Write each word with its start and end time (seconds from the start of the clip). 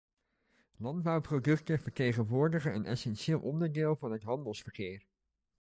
Landbouwproducten 0.77 1.79
vertegenwoordigen 1.79 2.75
een 2.75 2.85
essentieel 2.85 3.39
onderdeel 3.39 3.95
van 3.95 4.11
het 4.11 4.23
handelsverkeer. 4.23 5.05